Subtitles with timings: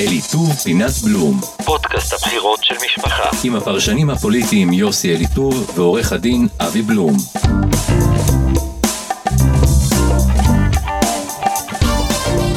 [0.00, 3.28] אליטור פינת בלום, פודקאסט הבחירות של משפחה.
[3.44, 7.16] עם הפרשנים הפוליטיים יוסי אליטור ועורך הדין אבי בלום.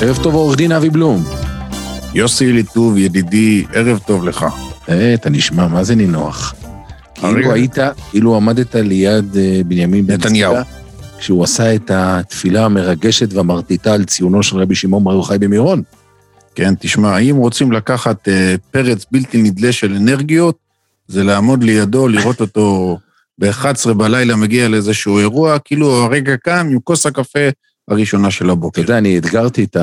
[0.02, 1.24] ערב טוב עורך דין אבי בלום.
[2.14, 4.46] יוסי אליטוב, ידידי, ערב טוב לך.
[4.90, 6.56] אה, אתה נשמע, מה זה נינוח?
[7.14, 7.76] כאילו היית,
[8.10, 10.56] כאילו עמדת ליד אה, בנימין בן נתניהו.
[11.18, 15.84] כשהוא עשה את התפילה המרגשת והמרטיטה על ציונו של רבי שמעון בר יוחאי במירון.
[16.60, 20.58] כן, תשמע, אם רוצים לקחת אה, פרץ בלתי נדלה של אנרגיות,
[21.08, 22.98] זה לעמוד לידו, לראות אותו
[23.38, 27.50] ב-11 בלילה מגיע לאיזשהו אירוע, כאילו הרגע קם עם כוס הקפה
[27.88, 28.82] הראשונה של אתה הבוקר.
[28.82, 29.78] יודע, אני אתגרתי את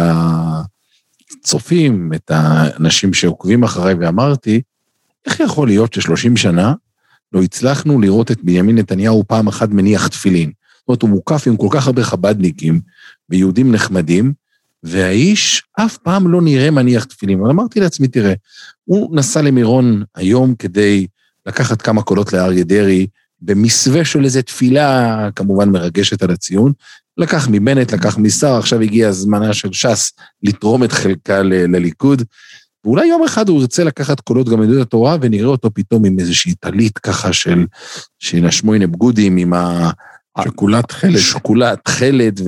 [1.40, 4.60] הצופים, את האנשים שעוקבים אחריי, ואמרתי,
[5.26, 6.74] איך יכול להיות ש-30 שנה
[7.32, 10.50] לא הצלחנו לראות את בנימין נתניהו פעם אחת מניח תפילין?
[10.78, 12.80] זאת אומרת, הוא מוקף עם כל כך הרבה חב"דניקים
[13.30, 14.32] ויהודים נחמדים,
[14.82, 17.40] והאיש אף פעם לא נראה מניח תפילין.
[17.40, 18.34] אבל אמרתי לעצמי, תראה,
[18.84, 21.06] הוא נסע למירון היום כדי
[21.46, 23.06] לקחת כמה קולות לאריה דרעי,
[23.40, 26.72] במסווה של איזו תפילה, כמובן מרגשת על הציון,
[27.18, 32.22] לקח מבנט, לקח משר, עכשיו הגיע זמנה של ש"ס לתרום את חלקה ל- לליכוד.
[32.84, 36.54] ואולי יום אחד הוא ירצה לקחת קולות גם מיהדות התורה, ונראה אותו פתאום עם איזושהי
[36.54, 37.66] טלית ככה של,
[38.18, 39.90] של השמונה בגודים, עם ה...
[40.44, 41.16] שקולת חלד.
[41.16, 42.40] שקולת תכלת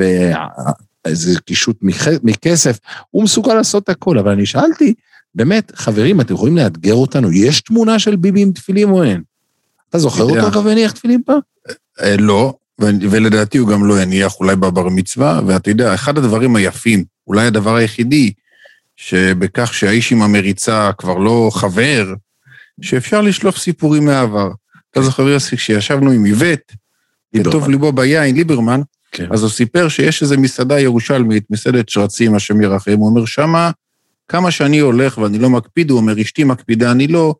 [1.09, 1.78] ואיזה קישוט
[2.23, 2.78] מכסף,
[3.11, 4.95] הוא מסוגל לעשות הכל, אבל אני שאלתי,
[5.34, 7.33] באמת, חברים, אתם יכולים לאתגר אותנו?
[7.33, 9.23] יש תמונה של ביבי עם תפילים או אין?
[9.89, 10.23] אתה זוכר.
[10.23, 11.39] אותו אגב הניח תפילים פעם?
[12.00, 16.56] אה, לא, ו- ולדעתי הוא גם לא יניח אולי בבר מצווה, ואתה יודע, אחד הדברים
[16.56, 18.33] היפים, אולי הדבר היחידי,
[18.97, 22.15] שבכך שהאיש עם המריצה כבר לא חבר,
[22.81, 24.50] שאפשר לשלוף סיפורים מהעבר.
[24.91, 26.72] אתה זוכר, יוסי, כשישבנו עם איווט,
[27.34, 28.81] בטוב ליבו ביין, ליברמן,
[29.12, 29.27] כן.
[29.31, 33.70] אז הוא סיפר שיש איזו מסעדה ירושלמית, מסעדת שרצים, השם ירחם, הוא אומר, שמה,
[34.28, 37.34] כמה שאני הולך ואני לא מקפיד, הוא אומר, אשתי מקפידה, אני לא.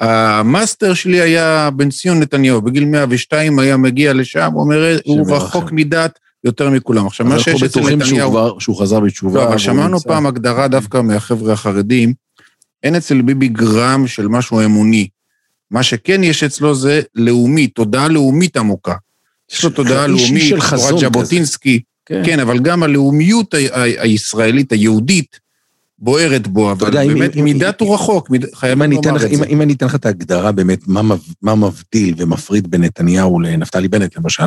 [0.00, 5.36] המאסטר שלי היה בן ציון נתניהו, בגיל 102 היה מגיע לשם, הוא אומר, הוא.
[5.36, 7.06] רחוק מדת יותר מכולם.
[7.06, 8.30] עכשיו, מה אנחנו שיש אצל בטוחים שהוא נתניהו...
[8.30, 9.40] כבר- שהוא חזר בתשובה.
[9.40, 10.08] לא, אבל שמענו נמצא.
[10.08, 12.14] פעם הגדרה דווקא מהחבר'ה החרדים,
[12.82, 15.08] אין אצל ביבי גרם של משהו אמוני.
[15.70, 18.94] מה שכן יש אצלו זה לאומי, תודעה לאומית עמוקה.
[19.52, 20.54] יש לו תודעה לאומית,
[20.90, 21.12] תורת.
[21.12, 22.22] ז'בוטינסקי, כן.
[22.26, 23.54] כן, אבל גם הלאומיות
[23.98, 25.40] הישראלית, היהודית,
[25.98, 29.36] בוערת בו, אבל יודע, אם- באמת אם- מדת הוא רחוק, אם חייבים לומר את אם,
[29.36, 29.44] זה.
[29.44, 34.16] אם אני אתן לך את ההגדרה באמת, מה, מה מבדיל ומפריד בין נתניהו לנפתלי בנט
[34.16, 34.44] למשל,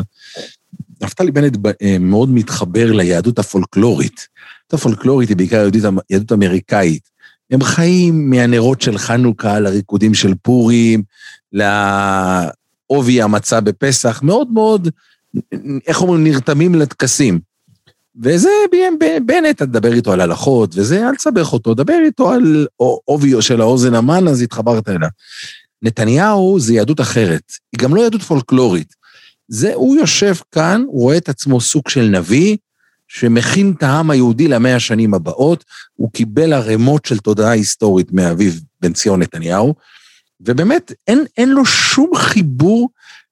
[1.04, 4.28] נפתלי בנט אה, מאוד מתחבר ליהדות הפולקלורית.
[4.60, 7.10] היהדות הפולקלורית היא בעיקר אמ- יהדות אמריקאית.
[7.52, 11.04] הם חיים מהנרות של חנוכה לריקודים של פורים,
[12.90, 14.90] לעובי המצה בפסח, מאוד מאוד,
[15.88, 17.40] איך אומרים, נרתמים לטקסים.
[18.22, 18.50] וזה
[19.26, 22.68] בנט, תדבר איתו על הלכות, וזה, אל תסבך אותו, דבר איתו על
[23.06, 25.10] עובי של האוזן המן, אז התחברת אליו.
[25.82, 28.94] נתניהו זה יהדות אחרת, היא גם לא יהדות פולקלורית.
[29.48, 32.58] זה, הוא יושב כאן, הוא רואה את עצמו סוג של נביא,
[33.08, 35.64] שמכין את העם היהודי למאה השנים הבאות,
[35.96, 39.74] הוא קיבל ערימות של תודעה היסטורית מאביו בן ציון נתניהו,
[40.46, 42.90] ובאמת, אין, אין לו שום חיבור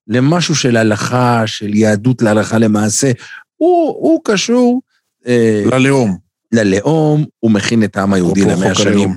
[0.08, 3.12] למשהו של הלכה, של יהדות להלכה למעשה.
[3.56, 4.82] הוא, הוא קשור
[5.28, 6.18] אה, ללאום.
[6.52, 9.16] ללאום, הוא מכין את העם היהודי למאה השנים.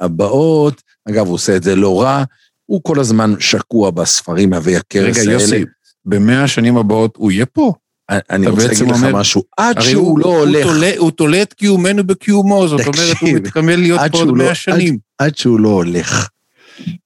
[0.00, 0.82] הבאות.
[1.08, 2.24] אגב, הוא עושה את זה לא רע,
[2.66, 5.32] הוא כל הזמן שקוע בספרים עבי הכרס רגע, האלה.
[5.32, 5.64] יוסי,
[6.04, 7.72] במאה השנים הבאות הוא יהיה פה.
[8.10, 10.66] אני רוצה להגיד לך משהו, עד שהוא לא הולך,
[10.98, 14.98] הוא תולה את קיומנו בקיומו, זאת אומרת, הוא מתכוון להיות פה עוד לא- מאה שנים.
[15.18, 16.28] עד שהוא לא הולך,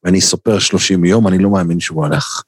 [0.05, 2.43] ואני סופר 30 יום, אני לא מאמין שהוא הלך.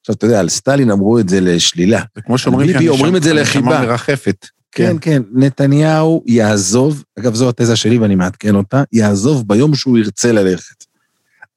[0.00, 2.00] עכשיו, אתה יודע, על סטלין אמרו את זה לשלילה.
[2.14, 3.80] זה כמו שאומרים ביבי אומרים את זה לחיבה.
[3.80, 4.46] מרחפת.
[4.72, 10.32] כן, כן, נתניהו יעזוב, אגב, זו התזה שלי ואני מעדכן אותה, יעזוב ביום שהוא ירצה
[10.32, 10.84] ללכת.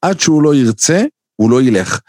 [0.02, 1.03] עד שהוא לא ירצה,
[1.36, 2.00] הוא לא ילך.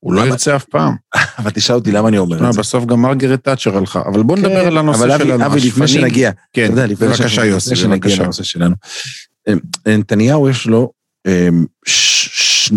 [0.00, 0.94] הוא לא ירצה אף פעם.
[1.38, 2.58] אבל תשאל אותי למה אני אומר את זה.
[2.60, 4.02] בסוף גם מרגרט תאצ'ר הלכה.
[4.06, 5.46] אבל בוא נדבר כן, על הנושא אבל אבי- שלנו.
[5.46, 5.88] אבי, לפני השפנים.
[6.02, 8.22] שנגיע, כן, בבקשה יוסי, בבקשה.
[8.22, 8.74] לנושא שלנו.
[9.48, 10.92] אמ, נתניהו יש לו
[11.26, 11.64] אמ,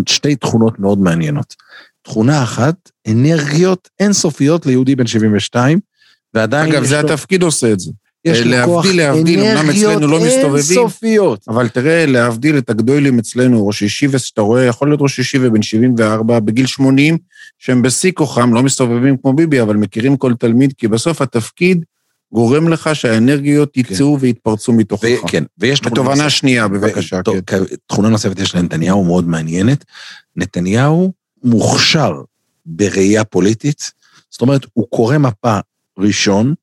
[0.06, 1.54] שתי תכונות מאוד מעניינות.
[2.02, 2.74] תכונה אחת,
[3.08, 5.78] אנרגיות אינסופיות ליהודי בן 72,
[6.34, 7.90] ועדיין אגב, זה לו- התפקיד עושה את זה.
[8.24, 10.78] יש לו להבדיל, כוח להבדיל, אמנם אצלנו לא מסתובבים.
[10.78, 11.44] אינסופיות.
[11.48, 15.62] אבל תראה, להבדיל את הגדולים אצלנו, ראש ישיבה שאתה רואה, יכול להיות ראש ישיבה בן
[15.62, 17.18] 74, בגיל 80,
[17.58, 21.84] שהם בשיא כוחם, לא מסתובבים כמו ביבי, אבל מכירים כל תלמיד, כי בסוף התפקיד
[22.32, 25.24] גורם לך שהאנרגיות יצאו ויתפרצו מתוכך.
[25.24, 26.30] ו- כן, ויש תכונה בתובנה נוספת.
[26.30, 27.58] שנייה, בבקשה, ו- כן.
[27.86, 29.84] תכונה נוספת יש לנתניהו מאוד מעניינת.
[30.36, 31.12] נתניהו
[31.44, 32.12] מוכשר
[32.66, 33.90] בראייה פוליטית,
[34.30, 35.58] זאת אומרת, הוא קורא מפה
[35.98, 36.54] ראשון,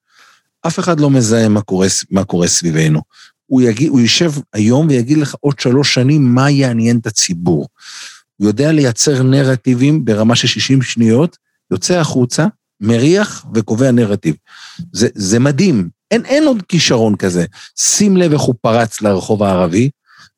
[0.68, 3.02] אף אחד לא מזהה מה קורה, מה קורה סביבנו.
[3.46, 7.68] הוא, יגיד, הוא יושב היום ויגיד לך עוד שלוש שנים מה יעניין את הציבור.
[8.38, 11.38] הוא יודע לייצר נרטיבים ברמה של 60 שניות,
[11.72, 12.48] יוצא החוצה,
[12.82, 14.36] מריח וקובע נרטיב.
[14.92, 17.46] זה, זה מדהים, אין, אין עוד כישרון כזה.
[17.80, 19.90] שים לב איך הוא פרץ לרחוב הערבי,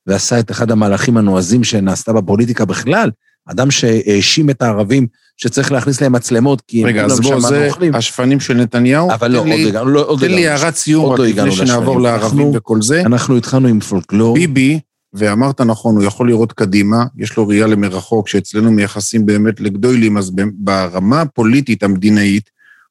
[0.07, 3.12] ועשה את אחד המהלכים הנועזים שנעשתה בפוליטיקה בכלל.
[3.50, 5.07] אדם שהאשים את הערבים
[5.38, 7.95] שצריך להכניס להם מצלמות, כי רגע, הם אז כולם שם זה אוכלים.
[7.95, 9.12] השפנים של נתניהו.
[9.12, 10.62] אבל לא, תן עוד הגענו, לא, עוד תן לא לי הגענו.
[10.62, 12.01] הערת סיום, לא לפני הגענו שנעבור.
[12.01, 13.01] לערבים וכל זה.
[13.01, 14.33] אנחנו התחלנו עם פולקלור.
[14.33, 14.80] ביבי,
[15.18, 20.31] ואמרת נכון, הוא יכול לראות קדימה, יש לו ראייה למרחוק, שאצלנו מייחסים באמת לגדולים, אז
[20.54, 22.50] ברמה הפוליטית המדינאית,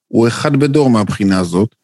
[0.08, 1.75] הוא אחד בדור מהבחינה הזאת.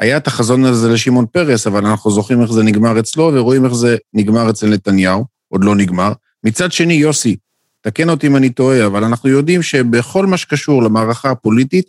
[0.00, 3.72] היה את החזון הזה לשמעון פרס, אבל אנחנו זוכרים איך זה נגמר אצלו, ורואים איך
[3.74, 6.12] זה נגמר אצל נתניהו, עוד לא נגמר.
[6.44, 7.36] מצד שני, יוסי,
[7.80, 11.84] תקן אותי אם אני טועה, אבל אנחנו יודעים שבכל מה שקשור למערכה הפוליטית,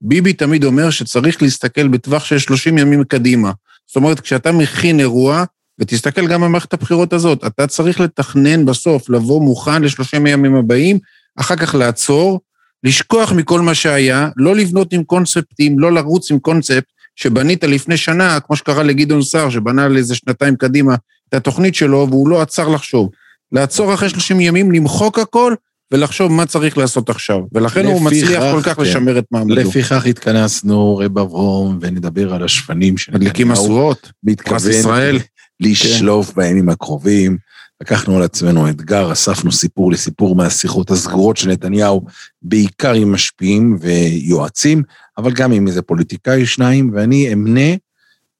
[0.00, 3.52] ביבי תמיד אומר שצריך להסתכל בטווח של 30 ימים קדימה.
[3.86, 5.44] זאת אומרת, כשאתה מכין אירוע,
[5.78, 10.98] ותסתכל גם במערכת הבחירות הזאת, אתה צריך לתכנן בסוף, לבוא מוכן לשלושים הימים הבאים,
[11.36, 12.40] אחר כך לעצור,
[12.84, 16.84] לשכוח מכל מה שהיה, לא לבנות עם קונספטים, לא לרוץ עם קונספט
[17.16, 20.94] שבנית לפני שנה, כמו שקרה לגדעון סער, שבנה לאיזה שנתיים קדימה
[21.28, 23.10] את התוכנית שלו, והוא לא עצר לחשוב.
[23.52, 25.54] לעצור אחרי 30 ימים, למחוק הכל,
[25.92, 27.38] ולחשוב מה צריך לעשות עכשיו.
[27.52, 28.82] ולכן הוא מצליח כל כך כן.
[28.82, 29.54] לשמר את מעמדו.
[29.54, 34.12] לפיכך התכנסנו, רב אברום, ונדבר על השפנים של מדליקים משואות,
[34.44, 35.18] פרס ישראל.
[35.60, 37.36] לשלוף בימים הקרובים.
[37.80, 42.06] לקחנו על עצמנו אתגר, אספנו סיפור לסיפור מהשיחות הסגורות של נתניהו,
[42.42, 44.82] בעיקר עם משפיעים ויועצים,
[45.18, 47.74] אבל גם עם איזה פוליטיקאי שניים, ואני אמנה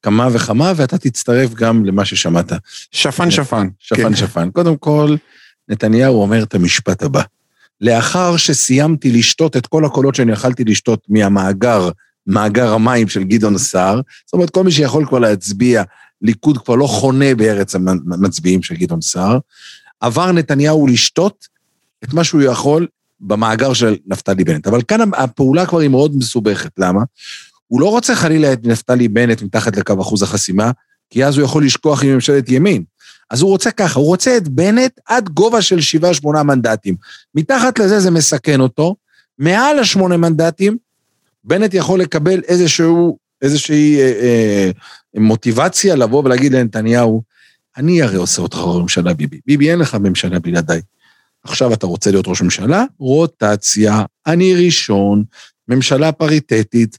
[0.01, 2.51] כמה וכמה, ואתה תצטרף גם למה ששמעת.
[2.91, 3.67] שפן שפן.
[3.79, 4.15] שפן כן.
[4.15, 4.51] שפן.
[4.51, 5.15] קודם כל,
[5.69, 7.21] נתניהו אומר את המשפט הבא:
[7.81, 11.89] לאחר שסיימתי לשתות את כל הקולות שאני יכלתי לשתות מהמאגר,
[12.27, 15.83] מאגר המים של גדעון סער, זאת אומרת, כל מי שיכול כבר להצביע,
[16.25, 19.39] ליכוד כבר לא חונה בארץ המצביעים של גדעון סער,
[19.99, 21.47] עבר נתניהו לשתות
[22.03, 22.87] את מה שהוא יכול
[23.19, 24.67] במאגר של נפתלי בנט.
[24.67, 27.01] אבל כאן הפעולה כבר היא מאוד מסובכת, למה?
[27.67, 30.71] הוא לא רוצה חלילה את נפתלי בנט מתחת לקו אחוז החסימה,
[31.09, 32.83] כי אז הוא יכול לשכוח עם ממשלת ימין.
[33.29, 35.79] אז הוא רוצה ככה, הוא רוצה את בנט עד גובה של
[36.23, 36.95] 7-8 מנדטים.
[37.35, 38.95] מתחת לזה זה מסכן אותו,
[39.39, 40.77] מעל השמונה מנדטים,
[41.43, 44.71] בנט יכול לקבל איזשהו, איזושהי אה, אה,
[45.15, 47.23] מוטיבציה לבוא ולהגיד לנתניהו,
[47.77, 49.39] אני הרי עושה אותך ראש ממשלה, ביבי.
[49.45, 50.81] ביבי, אין לך ממשלה בלעדיי.
[51.43, 52.85] עכשיו אתה רוצה להיות ראש ממשלה?
[52.99, 55.23] רוטציה, אני ראשון,
[55.67, 56.97] ממשלה פריטטית.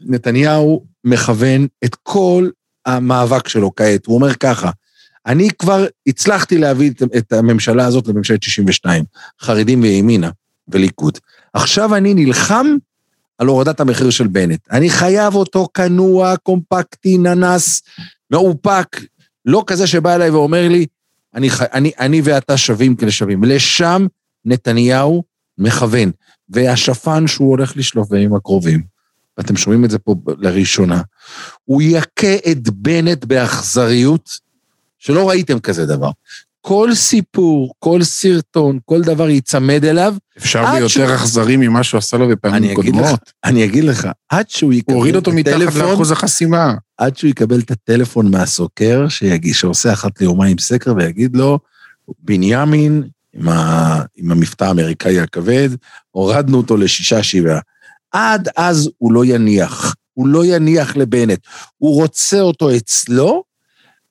[0.00, 2.50] נתניהו מכוון את כל
[2.86, 4.06] המאבק שלו כעת.
[4.06, 4.70] הוא אומר ככה,
[5.26, 9.04] אני כבר הצלחתי להביא את, הממשלה הזאת לממשלת 62,
[9.40, 10.30] חרדים וימינה
[10.68, 11.18] וליכוד.
[11.52, 12.66] עכשיו אני נלחם
[13.38, 14.60] על הורדת המחיר של בנט.
[14.70, 17.82] אני חייב אותו כנוע, קומפקטי, ננס,
[18.30, 19.00] מאופק,
[19.44, 20.86] לא כזה שבא אליי ואומר לי,
[21.34, 23.44] אני, אני, אני ואתה שווים כשווים.
[23.44, 24.06] לשם
[24.44, 25.24] נתניהו
[25.58, 26.10] מכוון.
[26.52, 28.82] והשפן שהוא הולך לשלוף בימים הקרובים,
[29.38, 31.02] ואתם שומעים את זה פה לראשונה,
[31.64, 34.30] הוא יכה את בנט באכזריות,
[34.98, 36.10] שלא ראיתם כזה דבר.
[36.64, 40.14] כל סיפור, כל סרטון, כל דבר ייצמד אליו.
[40.38, 43.04] אפשר ביותר שהוא- אכזרי ממה שהוא עשה לו אני בפעמים אגיד קודמות.
[43.04, 43.14] לך,
[43.44, 46.74] אני אגיד לך, עד שהוא יקבל הוא הוריד אותו את מתחת הטלפון, לאחוז החסימה.
[46.98, 51.58] עד שהוא יקבל את הטלפון מהסוקר, שיגיש, שעושה אחת ליומיים סקר ויגיד לו,
[52.18, 53.02] בנימין,
[53.34, 55.68] עם, ה, עם המבטא האמריקאי הכבד,
[56.10, 57.60] הורדנו אותו לשישה שבעה.
[58.12, 61.38] עד אז הוא לא יניח, הוא לא יניח לבנט.
[61.78, 63.44] הוא רוצה אותו אצלו,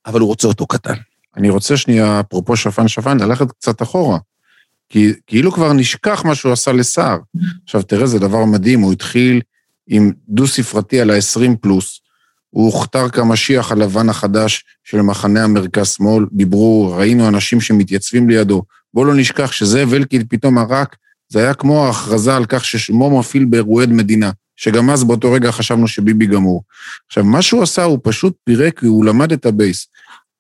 [0.06, 0.94] אבל הוא רוצה אותו קטן.
[1.38, 4.18] אני רוצה שנייה, אפרופו שפן שפן, ללכת קצת אחורה.
[4.90, 7.18] כי כאילו כבר נשכח מה שהוא עשה לסער.
[7.64, 9.42] עכשיו, תראה, זה דבר מדהים, הוא התחיל
[9.88, 12.02] עם דו-ספרתי על ה-20 פלוס.
[12.50, 18.64] הוא הוכתר כמשיח הלבן החדש של מחנה המרכז-שמאל, דיברו, ראינו אנשים שמתייצבים לידו.
[18.94, 20.96] בואו לא נשכח שזאב אלקין פתאום ערק,
[21.30, 25.88] זה היה כמו ההכרזה על כך ששמו מפעיל באירועי מדינה, שגם אז באותו רגע חשבנו
[25.88, 26.64] שביבי גמור.
[27.08, 29.88] עכשיו, מה שהוא עשה, הוא פשוט פירק, הוא למד את ה base.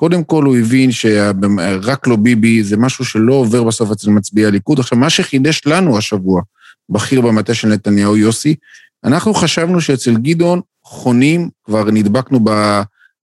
[0.01, 4.79] קודם כל הוא הבין שרק לא ביבי זה משהו שלא עובר בסוף אצל מצביעי הליכוד.
[4.79, 6.41] עכשיו, מה שחידש לנו השבוע,
[6.89, 8.55] בכיר במטה של נתניהו, יוסי,
[9.03, 12.39] אנחנו חשבנו שאצל גדעון חונים, כבר נדבקנו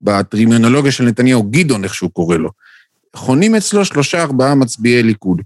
[0.03, 2.51] בטרמינולוגיה של נתניהו, גדעון, איך שהוא קורא לו.
[3.17, 5.43] חונים אצלו שלושה ארבעה מצביעי ליכוד.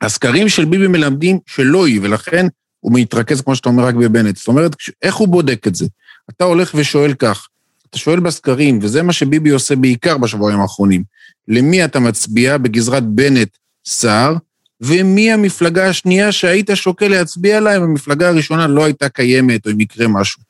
[0.00, 2.46] הסקרים של ביבי מלמדים שלא היא, ולכן
[2.80, 4.36] הוא מתרכז, כמו שאתה אומר, רק בבנט.
[4.36, 5.86] זאת אומרת, איך הוא בודק את זה?
[6.30, 7.46] אתה הולך ושואל כך,
[7.90, 11.02] אתה שואל בסקרים, וזה מה שביבי עושה בעיקר בשבועיים האחרונים,
[11.48, 14.36] למי אתה מצביע בגזרת בנט-סער,
[14.80, 19.80] ומי המפלגה השנייה שהיית שוקל להצביע לה אם המפלגה הראשונה לא הייתה קיימת או אם
[19.80, 20.42] יקרה משהו.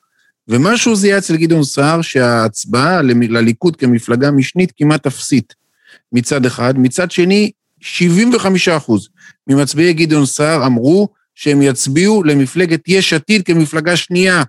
[0.47, 5.53] ומשהו זיהה אצל גדעון סער שההצבעה לליכוד כמפלגה משנית כמעט אפסית
[6.11, 6.73] מצד אחד.
[6.77, 9.09] מצד שני, 75 אחוז
[9.47, 14.43] ממצביעי גדעון סער אמרו שהם יצביעו למפלגת יש עתיד כמפלגה שנייה,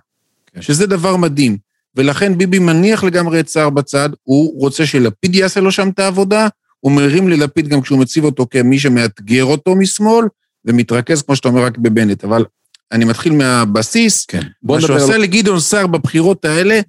[0.53, 0.61] כן.
[0.61, 1.57] שזה דבר מדהים.
[1.95, 6.47] ולכן ביבי מניח לגמרי את סער בצד, הוא רוצה שלפיד יעשה לו שם את העבודה,
[6.79, 10.25] הוא מרים ללפיד גם כשהוא מציב אותו כמי שמאתגר אותו משמאל,
[10.65, 12.23] ומתרכז, כמו שאתה אומר, רק בבנט.
[12.23, 12.45] אבל
[12.91, 14.41] אני מתחיל מהבסיס, כן.
[14.63, 16.79] מה שהוא עשה על, לגדעון סער בבחירות האלה,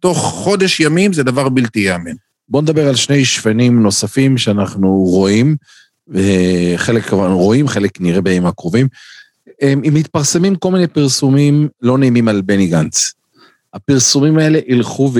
[0.00, 2.14] תוך חודש ימים זה דבר בלתי ייאמן.
[2.48, 5.56] בוא נדבר על שני שפנים נוספים שאנחנו רואים,
[6.76, 8.88] חלק רואים, חלק נראה בימים הקרובים.
[9.60, 13.12] הם מתפרסמים כל מיני פרסומים לא נעימים על בני גנץ.
[13.76, 15.12] הפרסומים האלה ילכו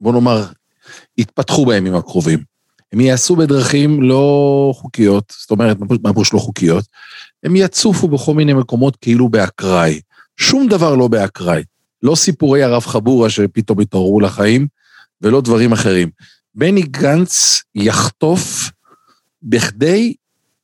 [0.00, 0.46] ובוא נאמר,
[1.18, 2.38] יתפתחו בימים הקרובים.
[2.92, 6.84] הם יעשו בדרכים לא חוקיות, זאת אומרת, מה פירוש לא חוקיות?
[7.42, 10.00] הם יצופו בכל מיני מקומות כאילו באקראי.
[10.36, 11.62] שום דבר לא באקראי.
[12.02, 14.66] לא סיפורי הרב חבורה שפתאום התעוררו לחיים,
[15.22, 16.10] ולא דברים אחרים.
[16.54, 18.70] בני גנץ יחטוף
[19.42, 20.14] בכדי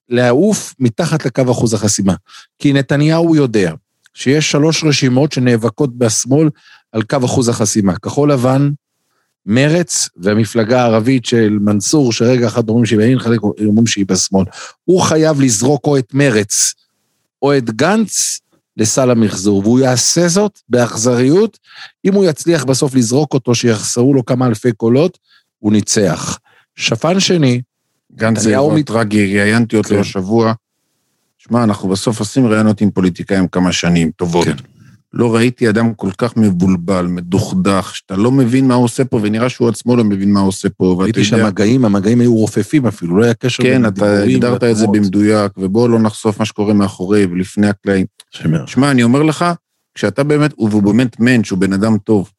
[0.08, 2.14] לעוף מתחת לקו אחוז החסימה.
[2.58, 3.75] כי נתניהו יודע
[4.14, 6.49] שיש שלוש רשימות שנאבקות בשמאל
[6.92, 7.97] על קו אחוז החסימה.
[7.99, 8.71] כחול לבן,
[9.47, 14.44] מרץ והמפלגה הערבית של מנסור, שרגע אחד אומרים שהיא בימין, חלק אומרים שהיא בשמאל.
[14.85, 16.75] הוא חייב לזרוק או את מרץ
[17.42, 18.40] או את גנץ
[18.76, 21.59] לסל המחזור, והוא יעשה זאת באכזריות.
[22.04, 25.18] אם הוא יצליח בסוף לזרוק אותו, שיחסרו לו כמה אלפי קולות,
[25.59, 26.38] הוא ניצח.
[26.76, 27.61] שפן שני,
[28.16, 29.99] גנץ זה אירוע מת- טרגי, ראיינתי אותו כן.
[30.00, 30.52] השבוע.
[31.49, 34.45] שמע, אנחנו בסוף עושים ראיונות עם פוליטיקאים כמה שנים טובות.
[34.45, 34.55] כן.
[35.13, 39.49] לא ראיתי אדם כל כך מבולבל, מדוכדך, שאתה לא מבין מה הוא עושה פה, ונראה
[39.49, 40.85] שהוא עצמו לא מבין מה הוא עושה פה.
[40.85, 44.37] ואתה ראיתי יודע- שהמגעים, המגעים היו רופפים אפילו, לא היה קשר כן, בין אתה הדיבורים
[44.37, 44.87] הגדרת את זה.
[44.87, 48.07] במדויק, ובואו לא נחשוף מה שקורה מאחורי ולפני הקלעים.
[48.67, 49.45] שמע, אני אומר לך,
[49.95, 52.31] כשאתה באמת, והוא באמת מענץ', הוא בן אדם טוב,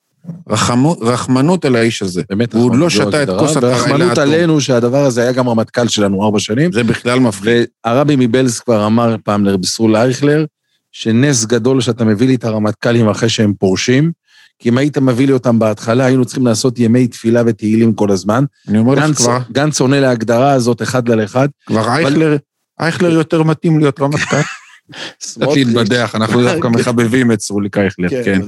[0.50, 2.22] רחמו, רחמנות על האיש הזה.
[2.30, 4.24] באמת, הוא רחמנות לא שתה את כוס התרעלה ורחמנות האטום.
[4.24, 6.72] עלינו שהדבר הזה היה גם רמטכ"ל שלנו ארבע שנים.
[6.72, 7.68] זה בכלל מפחיד.
[7.86, 10.46] והרבי מבלז כבר אמר פעם לרביסול אייכלר,
[10.92, 14.12] שנס גדול שאתה מביא לי את הרמטכ"לים אחרי שהם פורשים,
[14.60, 18.44] כי אם היית מביא לי אותם בהתחלה, היינו צריכים לעשות ימי תפילה ותהילים כל הזמן.
[18.68, 21.48] אני אומר לך כבר, גנץ עונה להגדרה הזאת אחד על אחד.
[21.66, 22.38] כבר אייכלר,
[22.80, 24.42] אייכלר יותר מתאים להיות רמטכ"ל.
[25.20, 28.42] קצת להתבדח, אנחנו דווקא מחבבים את סרוליק אייכלר, כן.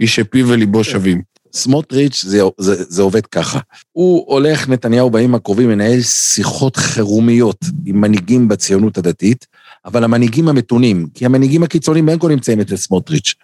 [0.00, 1.22] איש שפיו וליבו שווים.
[1.52, 3.58] סמוטריץ' זה, זה, זה עובד ככה.
[3.92, 9.46] הוא הולך, נתניהו בימים הקרובים, מנהל שיחות חירומיות עם מנהיגים בציונות הדתית,
[9.84, 13.34] אבל המנהיגים המתונים, כי המנהיגים הקיצוניים בין כה נמצאים אצל סמוטריץ'.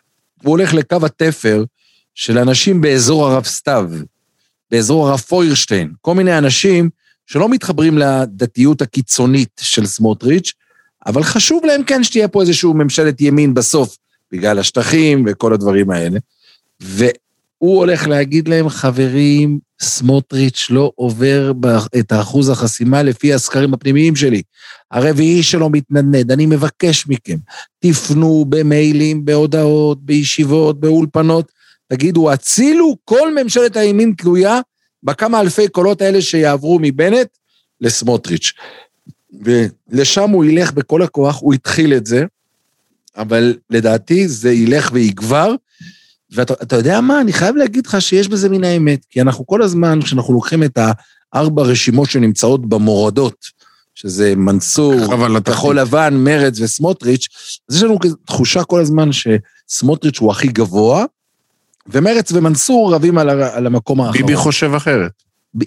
[0.42, 1.64] הוא הולך לקו התפר
[2.14, 3.90] של אנשים באזור הרב סתיו,
[4.70, 6.90] באזור הרב פוירשטיין, כל מיני אנשים
[7.26, 10.52] שלא מתחברים לדתיות הקיצונית של סמוטריץ',
[11.06, 13.96] אבל חשוב להם כן שתהיה פה איזושהי ממשלת ימין בסוף,
[14.32, 16.18] בגלל השטחים וכל הדברים האלה.
[16.80, 21.52] והוא הולך להגיד להם, חברים, סמוטריץ' לא עובר
[21.98, 24.42] את האחוז החסימה לפי הסקרים הפנימיים שלי.
[24.90, 27.36] הרביעי שלו מתנדנד, אני מבקש מכם,
[27.78, 31.52] תפנו במיילים, בהודעות, בישיבות, באולפנות,
[31.88, 34.60] תגידו, הצילו, כל ממשלת הימין תלויה
[35.02, 37.28] בכמה אלפי קולות האלה שיעברו מבנט
[37.80, 38.52] לסמוטריץ'.
[39.42, 42.24] ולשם הוא ילך בכל הכוח, הוא התחיל את זה,
[43.16, 45.54] אבל לדעתי זה ילך ויגבר.
[46.32, 49.62] ואתה אתה יודע מה, אני חייב להגיד לך שיש בזה מן האמת, כי אנחנו כל
[49.62, 50.78] הזמן, כשאנחנו לוקחים את
[51.32, 53.46] הארבע רשימות שנמצאות במורדות,
[53.94, 54.94] שזה מנסור.
[55.44, 57.28] כחול לבן, מרץ וסמוטריץ',
[57.70, 61.04] אז יש לנו תחושה כל הזמן שסמוטריץ' הוא הכי גבוה,
[61.88, 64.16] ומרץ ומנסור רבים על, על המקום האחרון.
[64.16, 65.10] ביבי חושב אחרת.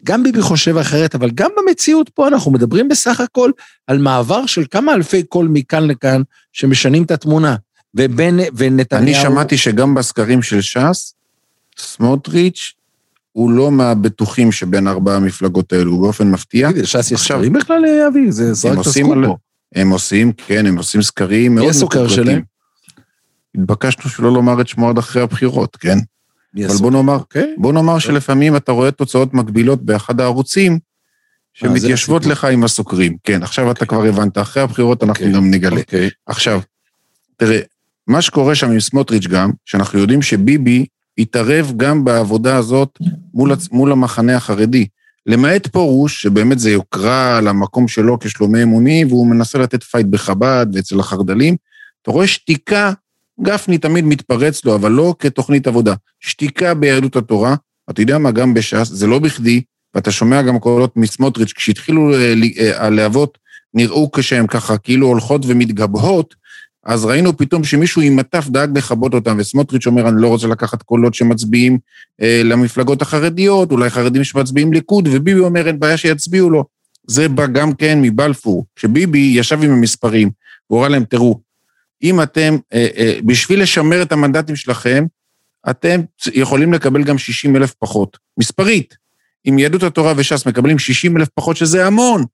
[0.04, 3.52] גם ביבי חושב אחרת, אבל גם במציאות פה אנחנו מדברים בסך הכל
[3.88, 6.22] על מעבר של כמה אלפי קול מכאן לכאן
[6.54, 7.56] שמשנים את התמונה.
[7.96, 9.04] ובין, ונתניהו...
[9.04, 11.14] אני שמעתי שגם בסקרים של ש"ס,
[11.78, 12.74] סמוטריץ'
[13.32, 16.70] הוא לא מהבטוחים שבין ארבע המפלגות האלו, באופן מפתיע.
[16.76, 18.32] לש"ס יש סקרים בכלל, אבי?
[18.32, 18.78] זה רק
[19.12, 19.38] על- פה.
[19.76, 22.10] הם עושים, כן, הם עושים סקרים מאוד.
[22.10, 22.42] שלהם?
[23.56, 25.98] התבקשנו שלא לומר את שמו עד אחרי הבחירות, כן?
[26.66, 26.76] אבל?
[26.76, 27.56] בוא נאמר, אוקיי.
[27.58, 30.80] בוא נאמר שלפעמים אתה רואה תוצאות מקבילות באחד הערוצים,
[31.54, 32.32] שמתיישבות הסיפור.
[32.34, 33.18] לך עם הסוקרים.
[33.24, 35.36] כן, עכשיו אתה כבר הבנת, אחרי הבחירות אנחנו אוקיי.
[35.38, 35.80] גם נגלה.
[35.80, 36.10] אוקיי.
[36.26, 36.62] עכשיו,
[37.38, 37.60] תראה,
[38.10, 40.86] מה שקורה שם עם סמוטריץ' גם, שאנחנו יודעים שביבי
[41.18, 42.90] התערב גם בעבודה הזאת
[43.34, 44.88] מול, מול המחנה החרדי.
[45.26, 50.66] למעט פרוש, שבאמת זה יוקרה על המקום שלו כשלומי אמוני, והוא מנסה לתת fight בחב"ד
[50.74, 51.56] ואצל החרד"לים,
[52.02, 52.92] אתה רואה שתיקה,
[53.42, 55.94] גפני תמיד מתפרץ לו, אבל לא כתוכנית עבודה.
[56.20, 57.56] שתיקה ביהדות התורה,
[57.90, 59.62] אתה יודע מה, גם בש"ס, זה לא בכדי,
[59.96, 63.38] ואתה שומע גם קולות מסמוטריץ', כשהתחילו אה, אה, הלהבות,
[63.74, 66.36] נראו כשהם ככה כאילו הולכות ומתגבהות,
[66.86, 70.84] אז ראינו פתאום שמישהו עם מטף דאג לכבות אותם, וסמוטריץ' אומר, אני לא רוצה לקחת
[70.84, 71.78] קולות שמצביעים
[72.22, 76.66] אה, למפלגות החרדיות, אולי חרדים שמצביעים ליכוד, וביבי אומר, אין בעיה שיצביעו לו.
[77.08, 80.30] זה בא גם כן מבלפור, שביבי ישב עם המספרים,
[80.70, 81.40] והורה להם, תראו,
[82.04, 85.06] אם אתם, אה, אה, בשביל לשמר את המנדטים שלכם,
[85.70, 86.02] אתם
[86.34, 88.18] יכולים לקבל גם 60 אלף פחות.
[88.38, 88.98] מספרית.
[89.50, 92.26] אם יהדות התורה וש"ס מקבלים 60 אלף פחות, שזה המון,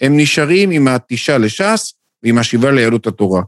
[0.00, 3.42] הם נשארים עם התשעה לש"ס ועם השבעה ליהדות התורה.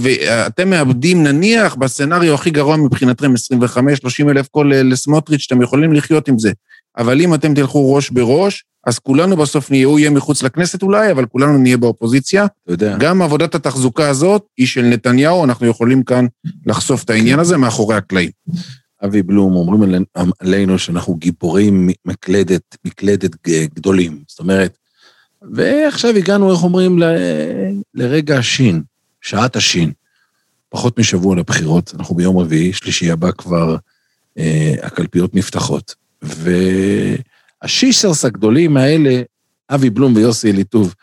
[0.00, 6.38] ואתם מאבדים, נניח, בסצנריו הכי גרוע מבחינתכם, 25-30 אלף קול לסמוטריץ', אתם יכולים לחיות עם
[6.38, 6.52] זה.
[6.98, 11.10] אבל אם אתם תלכו ראש בראש, אז כולנו בסוף נהיה, הוא יהיה מחוץ לכנסת אולי,
[11.10, 12.44] אבל כולנו נהיה באופוזיציה.
[12.44, 12.96] אתה יודע.
[13.00, 16.26] גם עבודת התחזוקה הזאת היא של נתניהו, אנחנו יכולים כאן
[16.66, 18.30] לחשוף את העניין הזה מאחורי הקלעים.
[19.04, 20.04] אבי בלום, אומרים
[20.40, 23.30] עלינו- שאנחנו גיבורים מקלדת, מקלדת
[23.74, 24.18] גדולים.
[24.28, 24.78] זאת אומרת,
[25.52, 27.16] ועכשיו הגענו, איך אומרים, ל-
[27.94, 28.82] לרגע השין,
[29.24, 29.92] שעת השין.
[30.68, 33.76] פחות משבוע לבחירות, אנחנו ביום רביעי, שלישי הבא כבר
[34.38, 35.94] אה, הקלפיות נפתחות.
[37.62, 39.22] והשיסרס הגדולים האלה,
[39.70, 40.94] אבי בלום ויוסי אליטוב,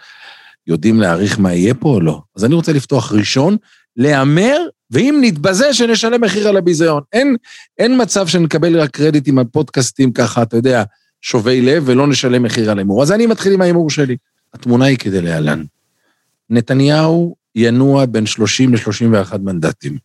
[0.68, 2.22] יודעים להעריך מה יהיה פה או לא?
[2.36, 3.58] אז אני רוצה לפתוח ראשון,
[3.98, 4.58] להמר,
[4.92, 7.02] ואם נתבזה, שנשלם מחיר על הביזיון.
[7.14, 7.36] אין,
[7.78, 10.84] אין מצב שנקבל רק קרדיטים על פודקאסטים ככה, אתה יודע,
[11.22, 13.04] שובי לב, ולא נשלם מחיר על ההימור.
[13.04, 14.18] אז אני מתחיל עם ההימור שלי.
[14.54, 15.64] התמונה היא כדלהלן.
[16.50, 19.98] נתניהו ינוע בין 30 ל-31 מנדטים.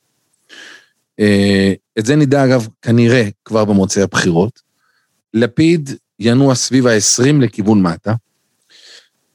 [1.20, 4.60] אה, את זה נדע, אגב, כנראה כבר במוצאי הבחירות.
[5.34, 8.14] לפיד ינוע סביב ה-20 לכיוון מטה.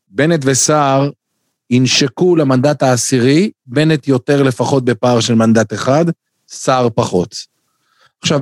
[0.09, 1.09] בנט וסער
[1.69, 6.05] ינשקו למנדט העשירי, בנט יותר לפחות בפער של מנדט אחד,
[6.49, 7.35] סער פחות.
[8.21, 8.39] עכשיו,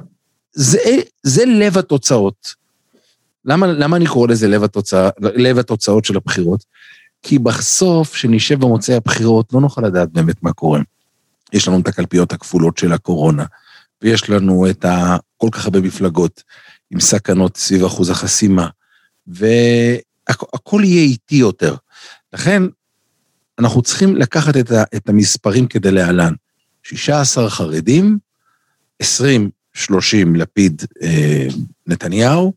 [0.51, 0.79] זה,
[1.23, 2.53] זה לב התוצאות.
[3.45, 6.65] למה, למה אני קורא לזה לב, התוצא, לב התוצאות של הבחירות?
[7.21, 10.79] כי בסוף, כשנשב במוצאי הבחירות, לא נוכל לדעת באמת מה קורה.
[11.53, 13.45] יש לנו את הקלפיות הכפולות של הקורונה,
[14.01, 15.17] ויש לנו את ה...
[15.37, 16.43] כל כך הרבה מפלגות
[16.91, 18.67] עם סכנות סביב אחוז החסימה,
[19.27, 21.75] והכל יהיה איטי יותר.
[22.33, 22.63] לכן,
[23.59, 26.33] אנחנו צריכים לקחת את, ה, את המספרים כדלהלן.
[26.83, 28.17] 16 חרדים,
[28.99, 31.47] 20, 30 לפיד אה,
[31.87, 32.53] נתניהו,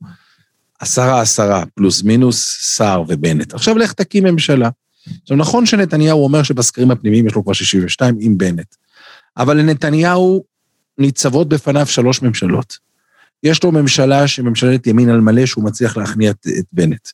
[0.83, 3.55] עשרה עשרה פלוס מינוס סער ובנט.
[3.55, 4.69] עכשיו לך תקים ממשלה.
[5.23, 8.75] עכשיו נכון שנתניהו אומר שבסקרים הפנימיים יש לו כבר 62 עם בנט,
[9.37, 10.45] אבל לנתניהו
[10.99, 12.79] ניצבות בפניו שלוש ממשלות.
[13.43, 17.09] יש לו ממשלה שממשלת ימין על מלא שהוא מצליח להכניע את, את בנט.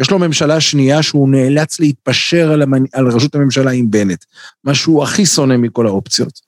[0.00, 2.84] יש לו ממשלה שנייה שהוא נאלץ להתפשר על, המנ...
[2.92, 4.24] על ראשות הממשלה עם בנט,
[4.64, 6.40] מה שהוא הכי שונא מכל האופציות.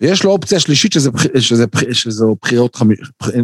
[0.00, 2.88] ויש לו אופציה שלישית שזה, שזה, שזה בחירות, חמ...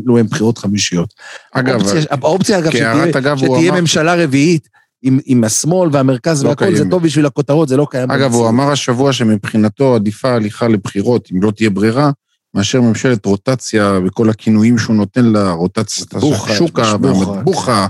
[0.06, 1.14] לא, הם בחירות חמישיות.
[1.52, 4.68] אגב, האופציה, האופציה אגב, שתהיה, אגב, הוא שתהיה אמר- ממשלה רביעית
[5.02, 6.90] עם, עם השמאל והמרכז לא והכל, זה קיימת.
[6.90, 8.10] טוב בשביל הכותרות, זה לא קיים.
[8.10, 8.48] אגב, הוא במציאות.
[8.48, 12.10] אמר השבוע שמבחינתו עדיפה הליכה לבחירות, אם לא תהיה ברירה,
[12.54, 17.86] מאשר ממשלת רוטציה וכל הכינויים שהוא נותן לה, רוטציית בוכה, השוקה בוכה, והמטבוחה,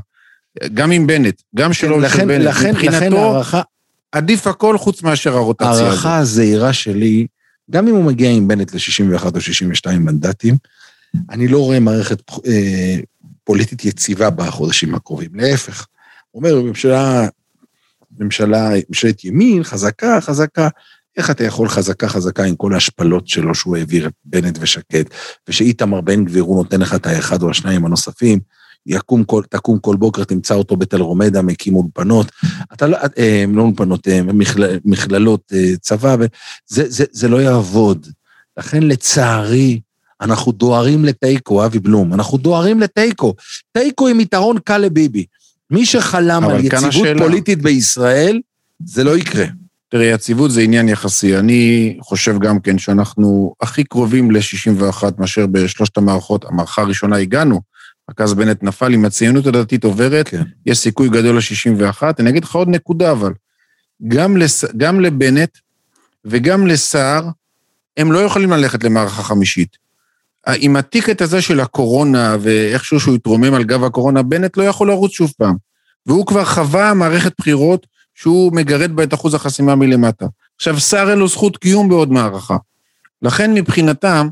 [0.75, 2.45] גם עם בנט, גם ושל לכן, בנט.
[2.45, 3.61] לכן, לכן מבחינתו הערכה,
[4.13, 5.83] עדיף הכל חוץ מאשר הרוטציה הזאת.
[5.87, 7.27] הערכה הזהירה שלי,
[7.71, 10.57] גם אם הוא מגיע עם בנט ל-61 או 62 מנדטים,
[11.31, 12.97] אני לא רואה מערכת אה,
[13.45, 15.87] פוליטית יציבה בחודשים הקרובים, להפך.
[16.31, 17.27] הוא אומר, ממשלה,
[18.19, 20.69] ממשלה, ממשלת ימין, חזקה, חזקה.
[21.17, 25.05] איך אתה יכול חזקה חזקה עם כל ההשפלות שלו שהוא העביר את בנט ושקד,
[25.49, 28.41] ושאיתמר בן גביר הוא נותן לך את האחד או השניים הנוספים,
[28.87, 32.33] יקום כל, תקום כל בוקר, תמצא אותו בתל רומדה, מקים אולפנות,
[32.73, 38.07] אתה לא, אה, לא אולפנות, אה, מכלל, מכללות אה, צבא, וזה זה, זה לא יעבוד.
[38.59, 39.81] לכן לצערי,
[40.21, 43.35] אנחנו דוהרים לתיקו, אבי בלום, אנחנו דוהרים לתיקו.
[43.73, 45.25] תיקו עם יתרון קל לביבי.
[45.71, 47.21] מי שחלם על יציבות השאלה.
[47.21, 48.41] פוליטית בישראל,
[48.85, 49.45] זה לא יקרה.
[49.89, 51.39] תראה, יציבות זה עניין יחסי.
[51.39, 56.45] אני חושב גם כן שאנחנו הכי קרובים ל-61 מאשר בשלושת המערכות.
[56.45, 57.61] המערכה הראשונה הגענו,
[58.11, 60.43] רק אז בנט נפל, אם הציונות הדתית עוברת, כן.
[60.67, 62.03] יש סיכוי גדול ל-61.
[62.19, 63.33] אני אגיד לך עוד נקודה, אבל.
[64.09, 64.65] גם, לס...
[64.77, 65.59] גם לבנט
[66.25, 67.29] וגם לסער,
[67.97, 69.77] הם לא יכולים ללכת למערכה חמישית.
[70.57, 75.13] עם הטיקט הזה של הקורונה, ואיכשהו שהוא התרומם על גב הקורונה, בנט לא יכול לרוץ
[75.13, 75.57] שוב פעם.
[76.07, 80.27] והוא כבר חווה מערכת בחירות שהוא מגרד בה את אחוז החסימה מלמטה.
[80.57, 82.57] עכשיו, סער אין לו זכות קיום בעוד מערכה.
[83.23, 84.29] לכן מבחינתם,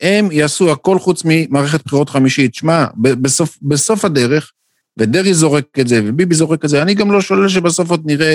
[0.00, 2.54] הם יעשו הכל חוץ ממערכת בחירות חמישית.
[2.54, 4.52] שמע, בסוף, בסוף הדרך,
[4.98, 8.34] ודרעי זורק את זה, וביבי זורק את זה, אני גם לא שולל שבסוף עוד נראה,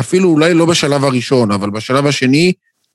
[0.00, 2.52] אפילו אולי לא בשלב הראשון, אבל בשלב השני,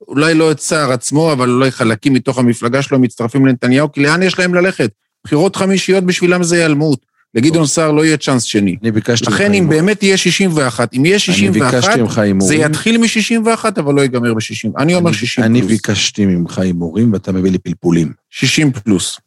[0.07, 4.23] אולי לא את סער עצמו, אבל אולי חלקים מתוך המפלגה שלו מצטרפים לנתניהו, כי לאן
[4.23, 4.91] יש להם ללכת?
[5.23, 7.12] בחירות חמישיות בשבילם זה היעלמות.
[7.35, 8.75] לגדעון סער לא יהיה צ'אנס שני.
[8.83, 9.69] אני ביקשתי ממך לכן אם.
[9.69, 12.61] באמת יהיה 61, אם יהיה אני 61, ביקשתי ממך זה הימורים.
[12.61, 13.47] יתחיל מ-61,
[13.79, 14.69] אבל לא ייגמר ב-60.
[14.81, 15.71] אני אומר אני- 60 אני פלוס.
[15.71, 18.11] ביקשתי ממך הימורים ואתה מביא לי פלפולים.
[18.29, 19.19] 60 פלוס.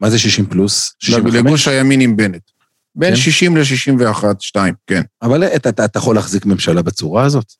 [0.00, 0.94] מה זה 60 פלוס?
[0.98, 1.34] 65?
[1.40, 2.42] לגוש הימין עם בנט.
[2.94, 3.16] בין כן?
[3.16, 5.02] 60 ל-61, 2, כן.
[5.22, 7.52] אבל אתה, אתה, אתה יכול להחזיק ממשלה בצורה הזאת?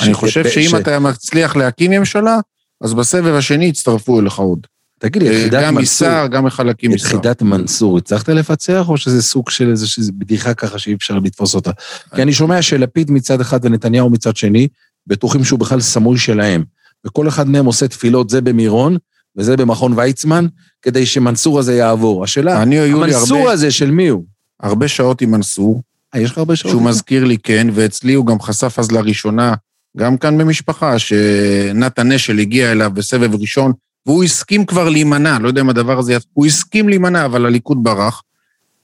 [0.00, 2.38] אני ש- חושב ש- שאם אתה מצליח להקים ממשלה,
[2.80, 4.66] אז בסבב השני יצטרפו אליך עוד.
[4.98, 7.10] תגיד לי, יחידת גם מנסור, מסער, גם מחלקים מסער.
[7.10, 11.70] יחידת מנסור, הצלחת לפצח או שזה סוג של איזושהי בדיחה ככה שאי אפשר לתפוס אותה?
[12.14, 14.68] כי אני שומע שלפיד מצד אחד ונתניהו מצד שני,
[15.06, 16.64] בטוחים שהוא בכלל סמוי שלהם.
[17.06, 18.96] וכל אחד מהם עושה תפילות, זה במירון
[19.36, 20.46] וזה במכון ויצמן,
[20.82, 22.24] כדי שמנסור הזה יעבור.
[22.24, 24.24] השאלה, המנסור הזה של מי הוא?
[24.60, 25.82] הרבה שעות עם מנסור,
[26.14, 26.70] אה, יש לך הרבה שעות?
[26.70, 29.54] שהוא מזכיר לי, כן, ואצלי הוא גם חשף אז לראשונה,
[29.96, 33.72] גם כאן במשפחה, שנתן אשל הגיע אליו בסבב ראשון,
[34.06, 36.16] והוא הסכים כבר להימנע, לא יודע אם הדבר הזה...
[36.32, 38.22] הוא הסכים להימנע, אבל הליכוד ברח.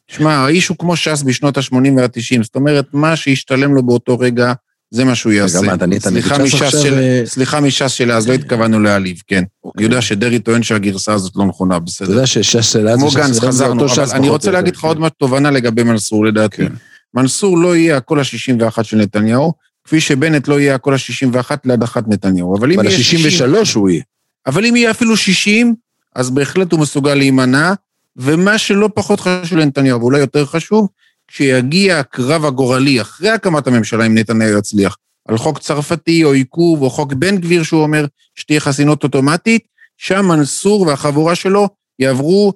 [0.08, 4.52] שמע, האיש הוא כמו ש"ס בשנות ה-80 וה-90, זאת אומרת, מה שהשתלם לו באותו רגע,
[4.90, 5.58] זה מה שהוא יעשה.
[5.58, 7.22] רגע, מה, אתה נהיית נגד ש"ס מש"ס עכשיו, של- אה?
[7.26, 9.36] סליחה מש"ס שלאז, לא התכוונו להעליב, כן.
[9.36, 9.84] אני אוקיי.
[9.84, 12.10] יודע שדרעי טוען שהגרסה הזאת לא נכונה, אתה בסדר.
[12.10, 14.76] יודע שש"ס של אז כמו וש"ס גנץ של אז חזרנו, אבל ש"ס אני רוצה להגיד
[14.76, 15.08] לך עוד כן.
[15.08, 16.56] תובנה לגבי מנסור, לדעתי.
[16.56, 16.72] כן.
[17.14, 19.52] מנסור לא יהיה הקול ה-61 של נתניהו,
[19.84, 22.56] כפי שבנט לא יהיה הקול ה-61 להדחת נתניהו.
[22.58, 24.02] אבל אם אבל יהיה 60, ה-63 הוא יהיה.
[24.46, 25.74] אבל אם יהיה אפילו 60,
[26.14, 27.72] אז בהחלט הוא מסוגל להימנע,
[28.16, 30.88] ומה שלא פחות חשוב לנתניהו, ואולי יותר חשוב,
[31.28, 34.96] כשיגיע הקרב הגורלי אחרי הקמת הממשלה, אם נתניהו יצליח,
[35.28, 39.64] על חוק צרפתי או עיכוב או חוק בן גביר, שהוא אומר שתהיה חסינות אוטומטית,
[39.96, 42.52] שם מנסור והחבורה שלו יעברו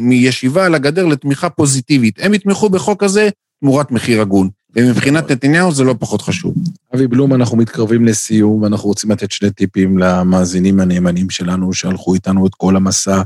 [0.00, 2.18] מישיבה על הגדר לתמיכה פוזיטיבית.
[2.22, 3.28] הם יתמכו בחוק הזה
[3.60, 4.48] תמורת מחיר הגון.
[4.76, 6.54] ומבחינת נתניהו זה לא פחות חשוב.
[6.94, 12.46] אבי בלום, אנחנו מתקרבים לסיום, ואנחנו רוצים לתת שני טיפים למאזינים הנאמנים שלנו, שהלכו איתנו
[12.46, 13.22] את כל המסע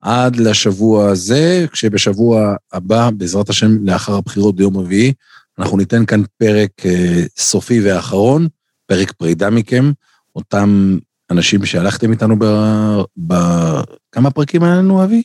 [0.00, 5.12] עד לשבוע הזה, כשבשבוע הבא, בעזרת השם, לאחר הבחירות ביום רביעי,
[5.58, 8.48] אנחנו ניתן כאן פרק אה, סופי ואחרון,
[8.86, 9.92] פרק פרידה מכם,
[10.36, 10.98] אותם
[11.30, 12.44] אנשים שהלכתם איתנו ב...
[13.26, 13.34] ב...
[14.12, 15.22] כמה פרקים היה לנו, אבי?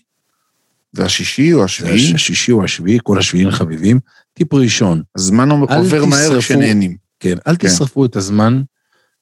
[0.92, 2.14] זה השישי או זה השביעי?
[2.16, 4.00] השישי או השביעי, כל השביעים חביבים.
[4.36, 6.96] טיפ ראשון, הזמן עובר מהר כשנהנים.
[7.20, 7.68] כן, אל כן.
[7.68, 8.62] תשרפו את הזמן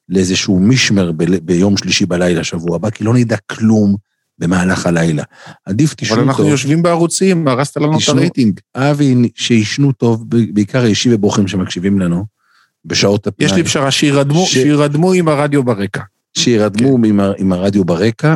[0.08, 3.96] לאיזשהו מישמר ב- ביום שלישי בלילה, שבוע הבא, כי לא נדע כלום
[4.38, 5.22] במהלך הלילה.
[5.66, 6.50] עדיף אבל תישנו אנחנו טוב.
[6.52, 8.16] יושבים בערוצים, הרסת לנו את תשנו.
[8.18, 8.60] הרייטינג.
[8.76, 12.24] אבי, שישנו טוב, בעיקר האישי וברוכים שמקשיבים לנו,
[12.84, 13.46] בשעות הפנאי.
[13.46, 16.02] יש לי פשרה, שירדמו, ש- שירדמו עם הרדיו ברקע.
[16.38, 17.04] שירדמו כן.
[17.04, 18.34] עם, ה- עם הרדיו ברקע.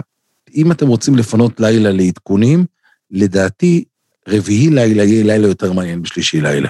[0.54, 2.64] אם אתם רוצים לפנות לילה לעדכונים,
[3.10, 3.84] לדעתי,
[4.28, 6.68] רביעי לילה יהיה לילה יותר מעניין בשלישי לילה.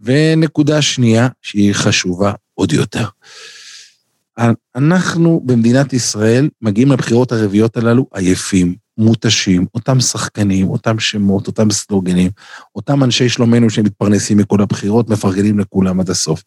[0.00, 3.06] ונקודה שנייה, שהיא חשובה עוד יותר.
[4.76, 12.30] אנחנו במדינת ישראל מגיעים לבחירות הרביעיות הללו עייפים, מותשים, אותם שחקנים, אותם שמות, אותם סלוגנים,
[12.76, 16.42] אותם אנשי שלומנו שמתפרנסים מכל הבחירות, מפרגנים לכולם עד הסוף.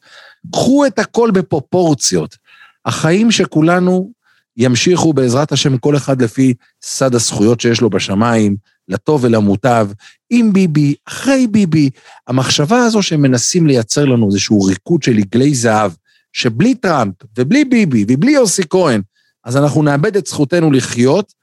[0.52, 2.38] קחו את הכל בפרופורציות.
[2.86, 4.12] החיים שכולנו
[4.58, 8.56] ימשיכו בעזרת השם כל אחד לפי סד הזכויות שיש לו בשמיים,
[8.90, 9.88] לטוב ולמוטב,
[10.30, 11.90] עם ביבי, אחרי ביבי.
[12.28, 15.92] המחשבה הזו שמנסים לייצר לנו איזשהו ריקוד של עגלי זהב,
[16.34, 19.02] שבלי טראמפ ובלי ביבי ובלי יוסי כהן,
[19.44, 21.34] אז אנחנו נאבד את זכותנו לחיות,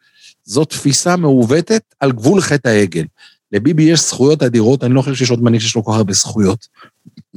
[0.44, 3.04] זו תפיסה מעוותת על גבול חטא העגל.
[3.52, 6.12] לביבי יש זכויות אדירות, אני לא חושב שיש עוד מנהיג שיש לו כל כך הרבה
[6.12, 6.66] זכויות.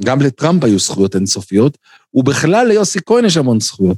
[0.04, 1.78] גם לטראמפ היו זכויות אינסופיות,
[2.14, 3.96] ובכלל ליוסי כהן יש המון זכויות.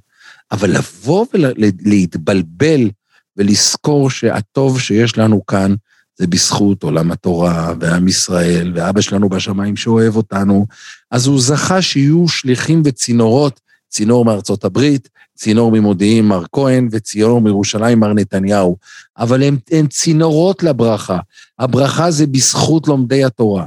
[0.52, 2.90] אבל לבוא ולהתבלבל
[3.36, 5.74] ולזכור שהטוב שיש לנו כאן
[6.18, 10.66] זה בזכות עולם התורה ועם ישראל ואבא שלנו בשמיים שאוהב אותנו,
[11.10, 18.00] אז הוא זכה שיהיו שליחים וצינורות, צינור מארצות הברית, צינור ממודיעין מר כהן וצינור מירושלים
[18.00, 18.76] מר נתניהו,
[19.18, 21.18] אבל הם, הם צינורות לברכה.
[21.58, 23.66] הברכה זה בזכות לומדי התורה.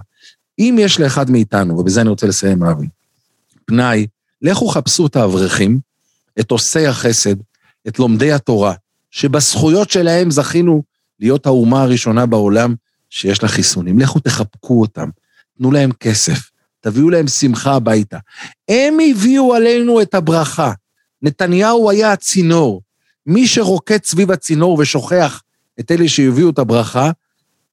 [0.60, 2.88] אם יש לאחד מאיתנו, ובזה אני רוצה לסיים, אבי,
[3.66, 4.08] פנאי,
[4.42, 5.80] לכו חפשו את האברכים,
[6.40, 7.36] את עושי החסד,
[7.88, 8.74] את לומדי התורה,
[9.12, 10.84] שבזכויות שלהם זכינו
[11.22, 12.76] להיות האומה הראשונה בעולם
[13.10, 14.00] שיש לה חיסונים.
[14.00, 15.10] לכו תחבקו אותם,
[15.58, 18.18] תנו להם כסף, תביאו להם שמחה הביתה.
[18.70, 20.72] הם הביאו עלינו את הברכה.
[21.22, 22.82] נתניהו היה הצינור.
[23.26, 25.42] מי שרוקד סביב הצינור ושוכח
[25.80, 27.12] את אלה שהביאו את הברכה,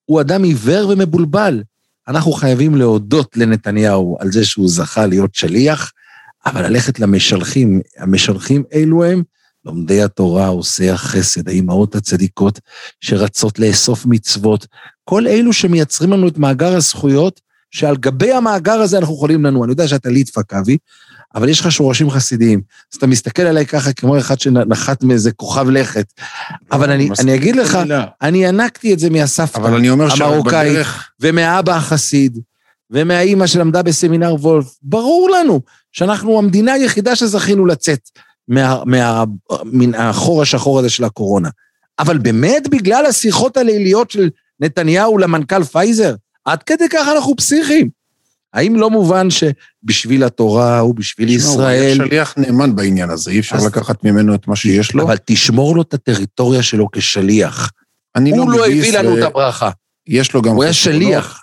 [0.04, 1.62] הוא אדם עיוור ומבולבל.
[2.08, 5.92] אנחנו חייבים להודות לנתניהו על זה שהוא זכה להיות שליח,
[6.46, 9.22] אבל ללכת למשלחים, המשלחים אלו הם
[9.68, 12.61] לומדי התורה, עושי החסד, האימהות הצדיקות
[13.00, 14.66] שרצות לאסוף מצוות,
[15.04, 19.64] כל אלו שמייצרים לנו את מאגר הזכויות, שעל גבי המאגר הזה אנחנו יכולים לנוע.
[19.64, 20.76] אני יודע שאתה ליטפק, אבי,
[21.35, 22.61] אבל יש לך שורשים חסידיים.
[22.92, 26.07] אז אתה מסתכל עליי ככה כמו אחד שנחת מאיזה כוכב לכת.
[26.72, 28.04] אבל אני, אני אגיד לך, במילה.
[28.22, 32.38] אני ינקתי את זה מהסבתא המרוקאית, שבדרך, ומהאבא החסיד,
[32.90, 34.66] ומהאימא שלמדה בסמינר וולף.
[34.83, 35.61] ברור לנו
[35.92, 38.00] שאנחנו המדינה היחידה שזכינו לצאת
[38.48, 39.24] מה, מה,
[39.64, 41.48] מן החור השחור הזה של הקורונה.
[41.98, 44.30] אבל באמת בגלל השיחות הליליות של
[44.61, 47.88] נתניהו למנכ"ל פייזר, עד כדי כך אנחנו פסיכים.
[48.54, 53.56] האם לא מובן שבשביל התורה ובשביל הוא ישראל, היה שליח נאמן בעניין הזה, אי אפשר
[53.56, 55.04] אז- לקחת ממנו את מה שיש לו.
[55.04, 57.70] אבל תשמור לו את הטריטוריה שלו כשליח.
[58.16, 59.70] אני הוא לא מביס, הביא לנו ו- את הברכה,
[60.06, 61.42] יש לו גם הוא היה שליח.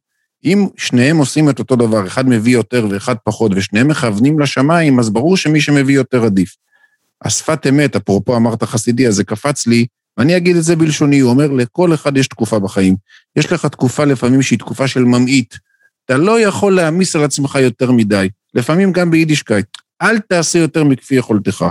[0.45, 5.09] אם שניהם עושים את אותו דבר, אחד מביא יותר ואחד פחות, ושניהם מכוונים לשמיים, אז
[5.09, 6.55] ברור שמי שמביא יותר עדיף.
[7.21, 9.85] השפת אמת, אפרופו אמרת חסידי, אז זה קפץ לי,
[10.17, 12.95] ואני אגיד את זה בלשוני, הוא אומר, לכל אחד יש תקופה בחיים.
[13.35, 15.55] יש לך תקופה לפעמים שהיא תקופה של ממעיט.
[16.05, 19.65] אתה לא יכול להעמיס על עצמך יותר מדי, לפעמים גם ביידישקייט.
[20.01, 21.65] אל תעשה יותר מכפי יכולתך.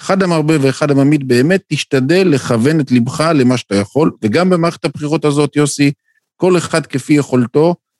[0.00, 5.24] אחד המרבה ואחד הממעיט, באמת תשתדל לכוון את ליבך למה שאתה יכול, וגם במערכת הבחירות
[5.24, 5.92] הזאת, יוסי,
[6.36, 7.74] כל אחד כפי יכולתו,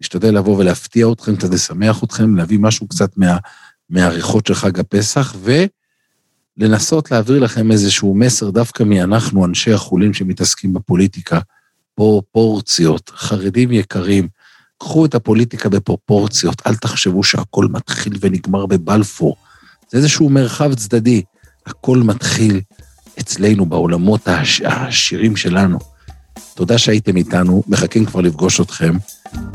[0.00, 3.36] נשתדל לבוא ולהפתיע אתכם, קצת לשמח אתכם, להביא משהו קצת מה,
[3.90, 5.36] מהריחות של חג הפסח,
[6.58, 11.40] ולנסות להעביר לכם איזשהו מסר דווקא מאנחנו, אנשי החולין שמתעסקים בפוליטיקה.
[11.94, 14.28] פרופורציות, חרדים יקרים,
[14.78, 19.36] קחו את הפוליטיקה בפרופורציות, אל תחשבו שהכל מתחיל ונגמר בבלפור.
[19.90, 21.22] זה איזשהו מרחב צדדי.
[21.66, 22.60] הכל מתחיל
[23.20, 24.60] אצלנו, בעולמות העש...
[24.60, 25.78] העשירים שלנו.
[26.60, 28.92] תודה שהייתם איתנו, מחכים כבר לפגוש אתכם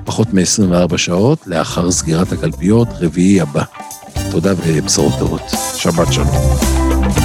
[0.06, 3.64] פחות מ-24 שעות לאחר סגירת הקלפיות, רביעי הבא.
[4.32, 5.42] תודה ובשורות טובות.
[5.76, 7.25] שבת שלום.